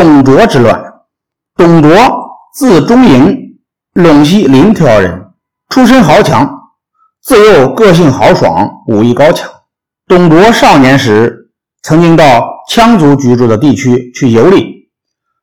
[0.00, 0.80] 董卓之乱。
[1.56, 1.90] 董卓
[2.54, 3.36] 字中营，
[3.94, 5.32] 陇西临洮人，
[5.70, 6.48] 出身豪强，
[7.20, 9.50] 自幼个性豪爽，武艺高强。
[10.06, 11.50] 董卓少年时
[11.82, 14.88] 曾经到羌族居住的地区去游历，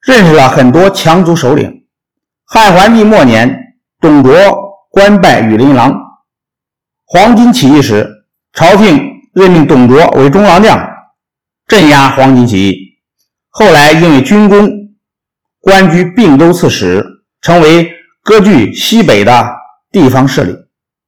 [0.08, 1.70] 认识了很多羌族首领。
[2.46, 3.54] 汉桓帝末年，
[4.00, 4.34] 董卓
[4.90, 5.94] 官拜羽林郎。
[7.04, 8.08] 黄巾起义时，
[8.54, 8.98] 朝廷
[9.34, 10.80] 任命董卓为中郎将，
[11.68, 12.85] 镇压黄巾起义。
[13.58, 14.70] 后来因为军功，
[15.62, 17.02] 官居并州刺史，
[17.40, 17.90] 成为
[18.22, 19.50] 割据西北的
[19.94, 20.54] 地方势力。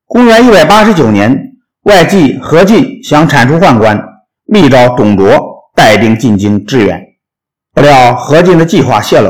[0.05, 1.37] 公元一百八十九年，
[1.81, 4.01] 外戚何进想铲除宦官，
[4.45, 5.27] 密召董卓
[5.75, 6.97] 带兵进京支援。
[7.73, 9.29] 不料何进的计划泄露，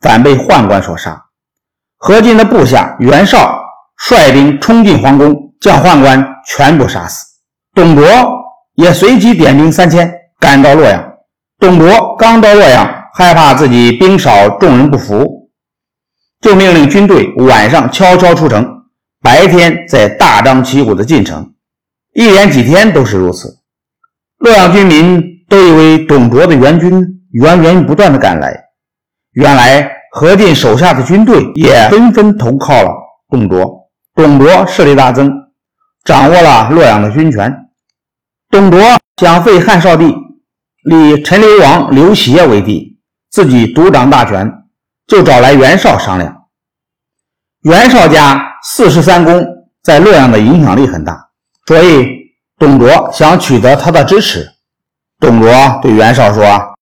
[0.00, 1.22] 反被宦官所杀。
[1.96, 3.56] 何进的部下袁绍
[3.96, 5.48] 率兵冲进皇宫。
[5.60, 7.24] 将宦官全部杀死，
[7.72, 8.04] 董卓
[8.74, 11.11] 也随即点兵三千赶到洛阳。
[11.62, 12.84] 董卓刚到洛阳，
[13.14, 15.48] 害怕自己兵少众人不服，
[16.40, 18.66] 就命令军队晚上悄悄出城，
[19.22, 21.54] 白天再大张旗鼓的进城。
[22.14, 23.60] 一连几天都是如此。
[24.38, 27.00] 洛阳军民都以为董卓的援军
[27.30, 28.52] 源源不断的赶来，
[29.34, 32.90] 原来何进手下的军队也纷纷投靠了
[33.28, 33.88] 董卓。
[34.16, 35.30] 董卓势力大增。
[36.02, 37.54] 掌握了洛阳的军权，
[38.50, 38.80] 董卓
[39.18, 40.12] 想废汉少帝，
[40.82, 42.98] 立陈留王刘协为帝，
[43.30, 44.50] 自己独掌大权，
[45.06, 46.46] 就找来袁绍商量。
[47.62, 49.46] 袁绍家四世三公
[49.82, 51.30] 在洛阳的影响力很大，
[51.66, 52.08] 所以
[52.58, 54.52] 董卓想取得他的支持。
[55.20, 56.74] 董卓对袁绍说：“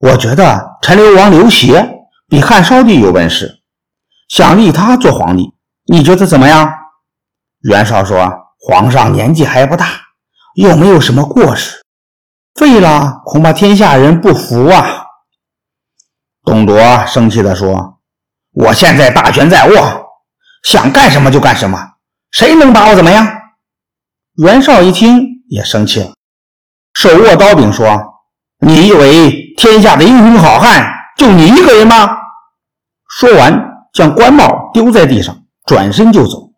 [0.00, 1.88] 我觉得陈留王刘协
[2.28, 3.60] 比汉少帝有本事，
[4.28, 5.52] 想立他做皇帝，
[5.86, 6.72] 你觉得怎么样？”
[7.62, 8.28] 袁绍说
[8.58, 9.86] ：“皇上年纪还不大，
[10.56, 11.81] 又没有什么过失，
[12.54, 15.06] 废了恐怕天下人不服啊。”
[16.44, 18.00] 董卓生气地说
[18.54, 20.06] ：“我现在大权在握，
[20.64, 21.78] 想干什么就干什么，
[22.32, 23.26] 谁能把我怎么样？”
[24.42, 26.12] 袁绍一听也生气了，
[26.94, 27.86] 手握刀柄说
[28.66, 30.84] ：“你以为天下的英雄好汉
[31.16, 32.08] 就你一个人吗？”
[33.18, 33.52] 说完，
[33.92, 35.36] 将官帽丢在地上，
[35.66, 36.50] 转身就走。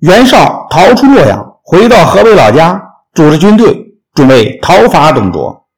[0.00, 2.78] 袁绍逃出洛阳，回到河北老家，
[3.14, 3.85] 组织军队
[4.16, 5.68] 准备讨伐董卓。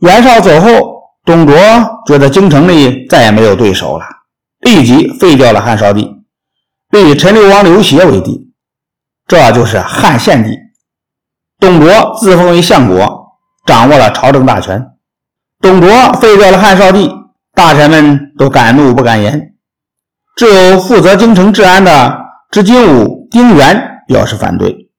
[0.00, 0.68] 袁绍走后，
[1.24, 1.56] 董卓
[2.06, 4.04] 觉得京城里再也没有对手了，
[4.60, 6.10] 立即废掉了汉少帝，
[6.90, 8.52] 立陈留王刘协为帝，
[9.26, 10.58] 这就是汉献帝。
[11.60, 14.90] 董卓自封为相国，掌握了朝政大权。
[15.60, 15.88] 董卓
[16.20, 17.08] 废掉了汉少帝，
[17.54, 19.54] 大臣们都敢怒不敢言，
[20.36, 22.18] 只有负责京城治安的
[22.50, 23.28] 织金吾。
[23.30, 24.90] 丁原表示反对，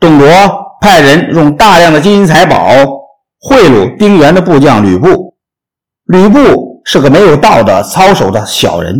[0.00, 0.28] 董卓
[0.80, 2.58] 派人用大量的金银财宝
[3.40, 5.36] 贿赂丁原的部将吕布。
[6.06, 8.94] 吕布是个没有道德操守的小人，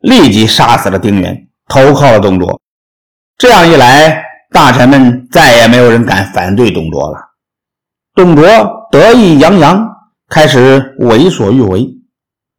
[0.00, 2.60] 立即杀死了丁原，投靠了董卓。
[3.38, 7.18] 这样一来，大臣们再也没有人敢反对董卓了。
[8.14, 8.46] 董卓
[8.90, 9.82] 得意洋洋，
[10.28, 11.88] 开始为所欲为。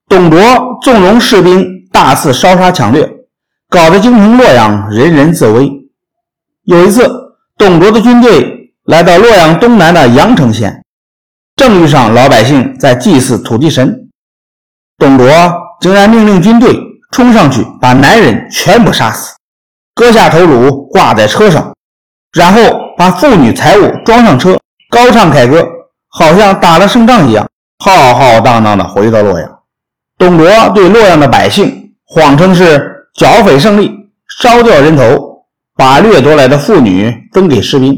[0.07, 0.39] 董卓
[0.81, 3.09] 纵容士兵大肆烧杀抢掠。
[3.69, 5.67] 搞得京城洛阳人人自危。
[6.65, 7.09] 有一次，
[7.57, 10.83] 董卓的军队来到洛阳东南的阳城县，
[11.55, 14.09] 正遇上老百姓在祭祀土地神。
[14.97, 15.27] 董卓
[15.79, 16.77] 竟然命令军队
[17.11, 19.35] 冲上去，把男人全部杀死，
[19.93, 21.73] 割下头颅挂在车上，
[22.33, 22.61] 然后
[22.97, 24.59] 把妇女财物装上车，
[24.89, 25.67] 高唱凯歌，
[26.09, 27.47] 好像打了胜仗一样，
[27.83, 29.59] 浩浩荡荡地回到洛阳。
[30.17, 32.91] 董卓对洛阳的百姓谎称是。
[33.15, 33.91] 剿匪胜利，
[34.41, 35.32] 烧掉人头，
[35.75, 37.95] 把掠夺来的妇女分给士兵。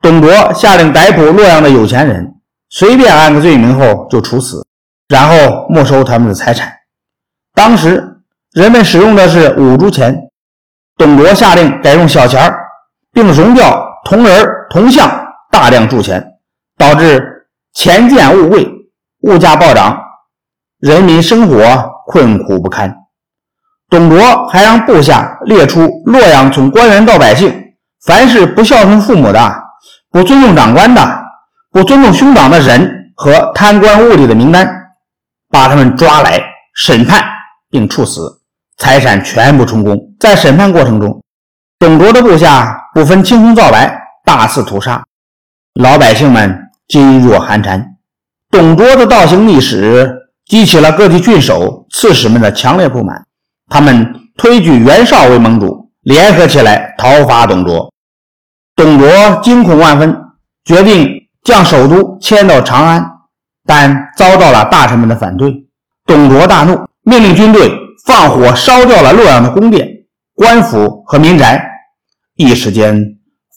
[0.00, 2.34] 董卓下令逮捕洛阳的有钱人，
[2.70, 4.66] 随便按个罪名后就处死，
[5.08, 6.72] 然后没收他们的财产。
[7.54, 8.20] 当时
[8.52, 10.28] 人们使用的是五铢钱，
[10.96, 12.52] 董卓下令改用小钱
[13.12, 15.10] 并熔掉铜人、铜像，
[15.50, 16.24] 大量铸钱，
[16.76, 18.68] 导致钱贱物贵，
[19.22, 19.98] 物价暴涨，
[20.80, 21.56] 人民生活
[22.06, 23.03] 困苦不堪。
[23.94, 27.54] 董卓还让部下列出洛阳从官员到百姓，
[28.04, 29.54] 凡是不孝顺父母的、
[30.10, 31.00] 不尊重长官的、
[31.70, 34.68] 不尊重兄长的人和贪官污吏的名单，
[35.48, 36.42] 把他们抓来
[36.74, 37.22] 审判
[37.70, 38.40] 并处死，
[38.78, 39.96] 财产全部充公。
[40.18, 41.22] 在审判过程中，
[41.78, 45.04] 董卓的部下不分青红皂白，大肆屠杀，
[45.74, 46.52] 老百姓们
[46.88, 47.94] 噤若寒蝉。
[48.50, 50.12] 董卓的倒行逆施
[50.46, 53.24] 激起了各地郡守、刺史们的强烈不满。
[53.68, 57.92] 他们推举袁绍为盟主，联合起来讨伐董卓。
[58.76, 59.08] 董卓
[59.42, 60.16] 惊恐万分，
[60.64, 61.08] 决定
[61.42, 63.04] 将首都迁到长安。
[63.66, 65.50] 但遭到了大臣们的反对。
[66.04, 67.72] 董卓大怒，命令军队
[68.04, 69.88] 放火烧掉了洛阳的宫殿、
[70.34, 71.66] 官府和民宅，
[72.36, 73.00] 一时间，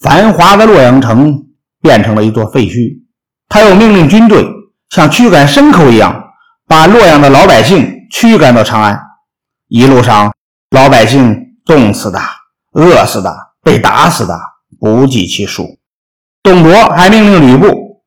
[0.01, 1.44] 繁华的洛阳城
[1.81, 3.01] 变成了一座废墟。
[3.50, 4.45] 他又命令军队
[4.89, 6.24] 像驱赶牲口一样，
[6.68, 8.98] 把洛阳的老百姓驱赶到长安。
[9.67, 10.33] 一路上，
[10.71, 11.35] 老百姓
[11.65, 12.19] 冻死的、
[12.73, 14.39] 饿死的、被打死的
[14.79, 15.67] 不计其数。
[16.41, 18.01] 董卓还命令吕布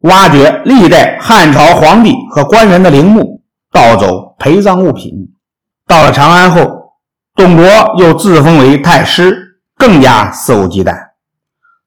[0.00, 3.42] 挖掘历代汉朝皇帝和官员的陵墓。
[3.70, 5.12] 盗走陪葬物品，
[5.88, 6.92] 到了长安后，
[7.34, 7.66] 董卓
[7.98, 10.96] 又自封为太师，更加肆无忌惮。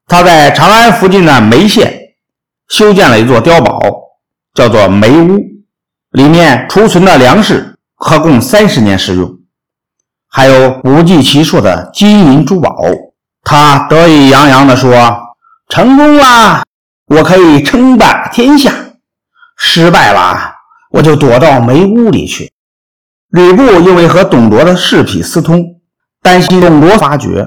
[0.06, 1.98] 他在长安附近的眉县
[2.68, 3.80] 修建了一座碉堡，
[4.52, 5.38] 叫做眉屋，
[6.10, 9.38] 里面储存的粮食可供三十年使用，
[10.28, 12.76] 还有不计其数的金银珠宝。
[13.42, 14.90] 他得意洋洋地说
[15.68, 16.64] ：“成功了，
[17.06, 18.70] 我可以称霸天下；
[19.56, 20.54] 失败了。”
[20.90, 22.50] 我就躲到煤屋里去。
[23.28, 25.62] 吕布因为和董卓的侍婢私通，
[26.22, 27.46] 担心董卓发觉，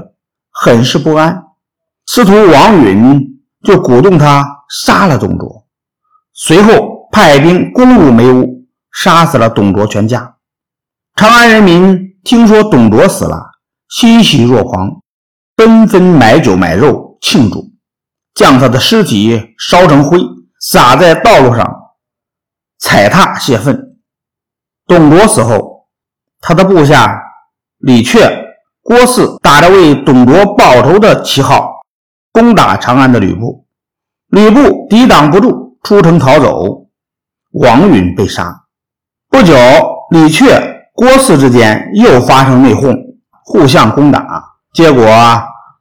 [0.51, 1.43] 很是不安。
[2.05, 5.65] 司徒王允就鼓动他杀了董卓，
[6.33, 10.35] 随后派兵攻入煤屋，杀死了董卓全家。
[11.15, 13.37] 长安人民听说董卓死了，
[13.89, 15.01] 欣喜若狂，
[15.55, 17.71] 纷纷买酒买肉庆祝，
[18.33, 20.19] 将他的尸体烧成灰，
[20.59, 21.79] 撒在道路上。
[22.79, 23.99] 踩踏泄愤。
[24.87, 25.87] 董卓死后，
[26.39, 27.21] 他的部下
[27.77, 28.27] 李榷、
[28.81, 31.81] 郭汜打着为董卓报仇的旗号，
[32.31, 33.67] 攻打长安的吕布。
[34.29, 36.87] 吕布抵挡不住，出城逃走。
[37.51, 38.63] 王允被杀。
[39.29, 39.53] 不久，
[40.09, 42.95] 李榷、郭汜之间又发生内讧，
[43.43, 44.23] 互相攻打，
[44.71, 45.03] 结果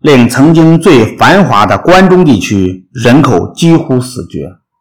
[0.01, 4.51] 令曾经最繁华的关中地区人口几乎死绝。